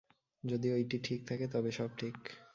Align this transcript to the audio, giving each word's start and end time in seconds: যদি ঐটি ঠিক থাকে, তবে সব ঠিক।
যদি 0.43 0.67
ঐটি 0.73 0.97
ঠিক 1.03 1.19
থাকে, 1.27 1.45
তবে 1.47 1.71
সব 1.71 1.89
ঠিক। 1.97 2.15